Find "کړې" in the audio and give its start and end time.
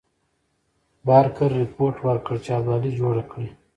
3.31-3.49